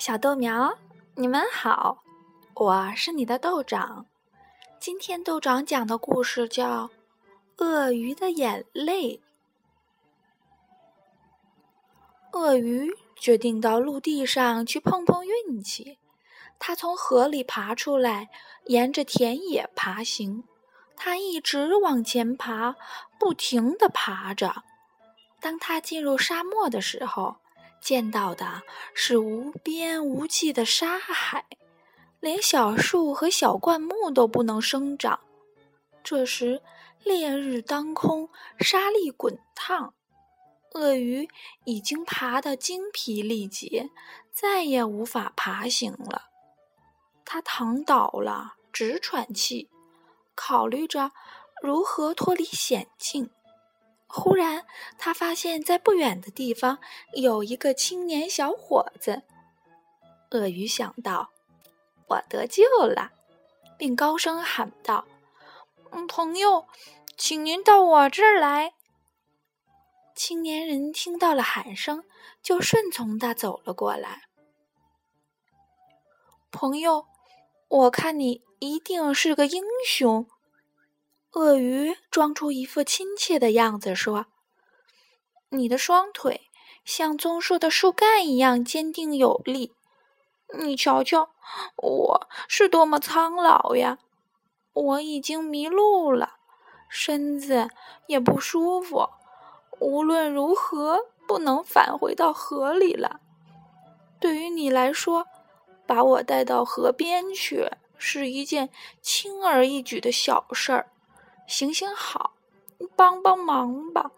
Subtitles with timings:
[0.00, 0.78] 小豆苗，
[1.14, 2.02] 你们好，
[2.54, 4.06] 我是你的豆长。
[4.78, 6.88] 今天豆长讲的故事叫
[7.58, 9.18] 《鳄鱼的眼泪》。
[12.32, 15.98] 鳄鱼决定到陆地上去碰碰运气。
[16.58, 18.30] 它从河里爬出来，
[18.68, 20.44] 沿着田野爬行。
[20.96, 22.74] 它一直往前爬，
[23.18, 24.62] 不停地爬着。
[25.42, 27.36] 当它进入沙漠的时候，
[27.80, 28.62] 见到的
[28.94, 31.46] 是无边无际的沙海，
[32.20, 35.20] 连小树和小灌木都不能生长。
[36.02, 36.62] 这时，
[37.02, 39.94] 烈日当空，沙粒滚烫，
[40.74, 41.28] 鳄鱼
[41.64, 43.90] 已经爬得精疲力竭，
[44.32, 46.28] 再也无法爬行了。
[47.24, 49.68] 它躺倒了，直喘气，
[50.34, 51.12] 考虑着
[51.62, 53.30] 如何脱离险境。
[54.12, 54.66] 忽然，
[54.98, 56.80] 他发现，在不远的地方
[57.12, 59.22] 有一个青年小伙子。
[60.30, 61.30] 鳄鱼想到
[62.08, 63.12] ：“我得救了！”
[63.78, 65.06] 并高声喊道：“，
[66.08, 66.66] 朋友，
[67.16, 68.74] 请您到我这儿来。”
[70.16, 72.04] 青年人听到了喊声，
[72.42, 74.22] 就顺从的走了过来。
[76.50, 77.06] 朋友，
[77.68, 80.26] 我看你一定是个英雄。
[81.32, 84.26] 鳄鱼装出一副亲切的样子说
[85.50, 86.50] ：“你的双腿
[86.84, 89.72] 像棕树的树干一样坚定有力。
[90.58, 91.30] 你瞧瞧，
[91.76, 93.98] 我是多么苍老呀！
[94.72, 96.34] 我已经迷路了，
[96.88, 97.70] 身子
[98.08, 99.08] 也不舒服。
[99.78, 103.20] 无论如何，不能返回到河里了。
[104.18, 105.28] 对于你来说，
[105.86, 108.70] 把我带到河边去是一件
[109.00, 110.90] 轻而易举的小事儿。”
[111.50, 112.34] 行行好，
[112.94, 114.12] 帮帮忙吧！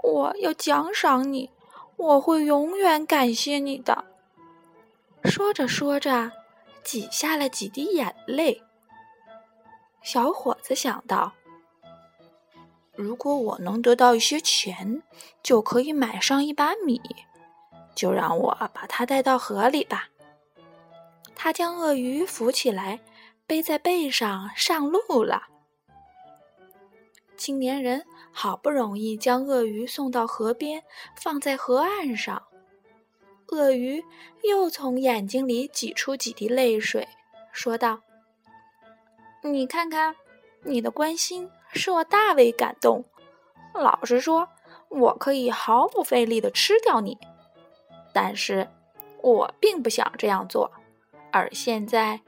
[0.00, 1.50] 我要奖赏你，
[1.96, 4.04] 我会永远感谢你的。
[5.24, 6.30] 说着说着，
[6.84, 8.62] 挤下了几滴眼泪。
[10.02, 11.32] 小伙子想到：
[12.94, 15.02] 如果我能得到一些钱，
[15.42, 17.02] 就可以买上一把米。
[17.96, 20.08] 就让我把它带到河里吧。
[21.34, 23.00] 他将鳄鱼扶起来，
[23.48, 25.48] 背在背上上路了。
[27.36, 30.82] 青年人好不容易将鳄鱼送到河边，
[31.16, 32.42] 放在河岸上。
[33.48, 34.02] 鳄鱼
[34.42, 37.08] 又从眼睛里挤出几滴泪水，
[37.52, 38.00] 说道
[39.42, 40.14] ：“你看看，
[40.62, 43.04] 你的关心使我大为感动。
[43.74, 44.48] 老实说，
[44.88, 47.18] 我可以毫不费力的吃掉你，
[48.14, 48.68] 但是
[49.20, 50.70] 我并不想这样做。
[51.30, 52.20] 而现在，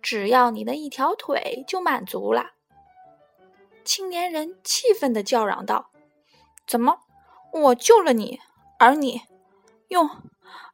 [0.00, 2.52] 只要你的一条腿就满足了。”
[3.84, 5.90] 青年人气愤地叫嚷道
[6.66, 7.00] ：“怎么，
[7.52, 8.40] 我救了你，
[8.78, 9.22] 而你
[9.88, 10.08] 用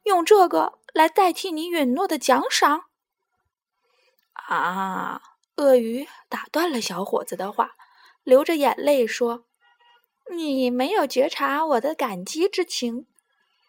[0.03, 2.85] 用这个来代替你允诺的奖赏？”
[4.33, 5.21] 啊！
[5.57, 7.71] 鳄鱼打断了小伙子的话，
[8.23, 9.43] 流着眼泪说
[10.31, 13.07] ：“你没有觉察我的感激之情。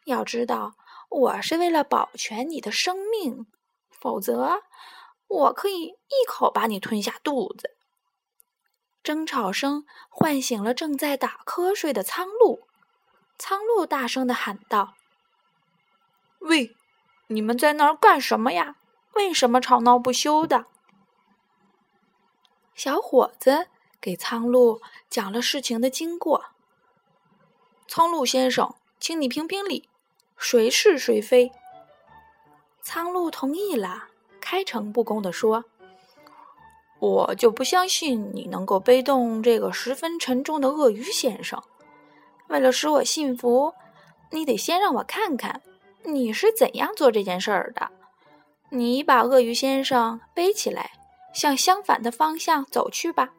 [0.04, 0.74] 要知道，
[1.08, 3.46] 我是为了保全你的生命，
[3.90, 4.62] 否则
[5.26, 7.76] 我可以一口把你吞下肚子。”
[9.10, 12.60] 争吵声唤醒了正在打瞌睡的苍鹭。
[13.37, 14.94] 苍鹭大声的喊道
[16.38, 16.76] ：“喂，
[17.26, 18.76] 你们在那儿干什么呀？
[19.15, 20.66] 为什么吵闹不休的？”
[22.76, 23.66] 小伙子
[24.00, 26.44] 给苍鹭讲了事情的经过。
[27.88, 29.88] 苍鹭先生，请你评评理，
[30.38, 31.50] 谁是谁非？
[32.81, 34.10] 苍鹭同意了，
[34.41, 35.65] 开诚布公的说。
[37.00, 41.62] 我就不相信你能够背动这个十分沉重的鳄鱼先生。
[42.48, 43.72] 为了使我信服，
[44.30, 45.62] 你得先让我看看
[46.04, 47.90] 你是怎样做这件事儿的。
[48.68, 50.92] 你把鳄鱼先生背起来，
[51.32, 53.30] 向相反的方向走去吧。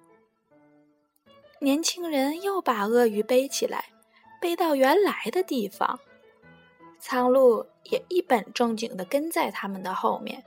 [1.60, 3.86] 年轻人又把鳄鱼背起来，
[4.42, 6.00] 背到原来的地方。
[7.00, 10.44] 苍鹭也一本正经地跟在他们的后面。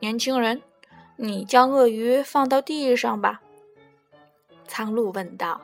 [0.00, 0.60] 年轻人。
[1.22, 3.42] 你将鳄鱼放到地上吧，
[4.66, 5.60] 苍鹭问道。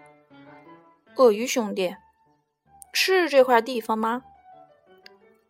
[1.14, 1.96] 鳄鱼兄弟，
[2.92, 4.22] 是这块地方吗？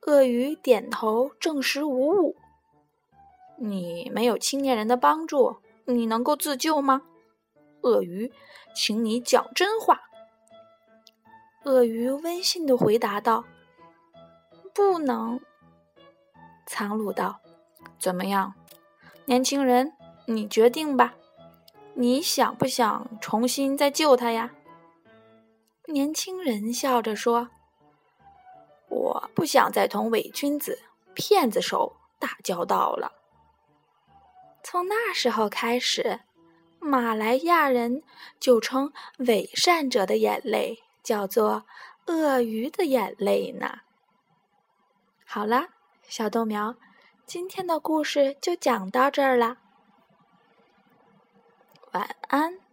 [0.02, 2.36] 鳄鱼点头，证实无误。
[3.56, 5.56] 你没有青年人的帮助，
[5.86, 7.02] 你能够自救吗？
[7.82, 8.32] 鳄鱼，
[8.76, 10.02] 请你讲真话。
[11.64, 13.44] 鳄鱼温馨的回答道
[14.72, 15.40] ：“不能。”
[16.64, 17.40] 苍鹭道
[17.98, 18.54] ：“怎么样？”
[19.28, 19.92] 年轻人，
[20.26, 21.16] 你决定吧，
[21.94, 24.52] 你想不想重新再救他呀？
[25.86, 27.48] 年轻人笑着说
[28.88, 30.78] ：“我不想再同伪君子
[31.12, 33.10] 骗子手打交道了。
[34.62, 36.20] 从那时候开始，
[36.78, 38.04] 马来亚人
[38.38, 41.66] 就称伪善者的眼泪叫做
[42.06, 43.80] 鳄鱼的眼泪呢。
[45.24, 45.70] 好了，
[46.06, 46.76] 小豆苗，
[47.26, 49.56] 今天的故事就讲到这儿了，
[51.90, 52.65] 晚安。